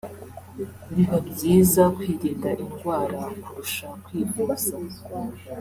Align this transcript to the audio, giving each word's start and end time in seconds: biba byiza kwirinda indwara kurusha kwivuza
biba 0.93 1.17
byiza 1.29 1.81
kwirinda 1.95 2.49
indwara 2.63 3.19
kurusha 3.43 3.87
kwivuza 4.03 4.75